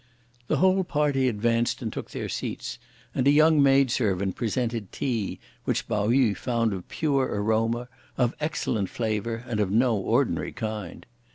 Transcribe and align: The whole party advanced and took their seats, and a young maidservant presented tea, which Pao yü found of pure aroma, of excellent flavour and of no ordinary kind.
The 0.47 0.57
whole 0.57 0.83
party 0.83 1.27
advanced 1.27 1.79
and 1.83 1.93
took 1.93 2.09
their 2.09 2.27
seats, 2.27 2.79
and 3.13 3.27
a 3.27 3.29
young 3.31 3.61
maidservant 3.61 4.35
presented 4.35 4.91
tea, 4.91 5.39
which 5.65 5.87
Pao 5.87 6.07
yü 6.07 6.35
found 6.35 6.73
of 6.73 6.87
pure 6.89 7.25
aroma, 7.25 7.87
of 8.17 8.33
excellent 8.39 8.89
flavour 8.89 9.43
and 9.47 9.59
of 9.59 9.69
no 9.69 9.95
ordinary 9.95 10.53
kind. 10.53 11.05